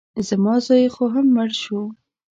زما 0.27 0.55
زوی 0.65 0.85
خو 0.95 1.03
هم 1.13 1.25
مړ 1.35 1.49
شو. 1.61 1.81